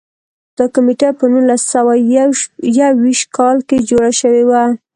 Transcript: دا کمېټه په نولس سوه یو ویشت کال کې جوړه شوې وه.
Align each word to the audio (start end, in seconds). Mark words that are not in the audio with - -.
دا 0.57 0.65
کمېټه 0.75 1.09
په 1.19 1.25
نولس 1.33 1.61
سوه 1.73 1.93
یو 2.79 2.89
ویشت 3.03 3.27
کال 3.37 3.57
کې 3.67 3.77
جوړه 3.89 4.11
شوې 4.19 4.43
وه. 4.49 4.63